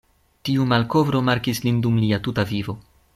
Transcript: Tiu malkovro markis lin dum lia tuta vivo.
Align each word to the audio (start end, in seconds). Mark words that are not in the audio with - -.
Tiu 0.47 0.63
malkovro 0.71 1.21
markis 1.29 1.63
lin 1.67 1.83
dum 1.87 2.03
lia 2.07 2.21
tuta 2.29 2.47
vivo. 2.55 2.77